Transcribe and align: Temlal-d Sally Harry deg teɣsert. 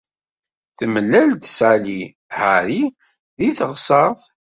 Temlal-d 0.77 1.41
Sally 1.57 2.01
Harry 2.41 2.81
deg 3.37 3.51
teɣsert. 3.57 4.21